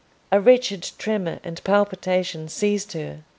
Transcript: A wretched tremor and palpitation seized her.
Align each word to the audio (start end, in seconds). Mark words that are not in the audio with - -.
A 0.31 0.41
wretched 0.41 0.89
tremor 0.97 1.37
and 1.43 1.63
palpitation 1.63 2.49
seized 2.49 2.93
her. 2.93 3.21